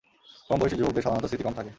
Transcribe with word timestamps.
কমবয়েসি 0.49 0.75
যুবকদের 0.79 1.03
সাধারণত 1.03 1.25
স্মৃতি 1.27 1.43
কম 1.43 1.53
থাকে। 1.53 1.69